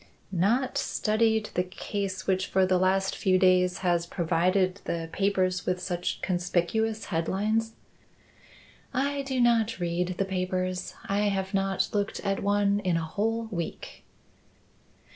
[0.33, 5.79] "Not studied the case which for the last few days has provided the papers with
[5.79, 7.75] such conspicuous headlines?"
[8.95, 10.95] "I do not read the papers.
[11.07, 14.03] I have not looked at one in a whole week."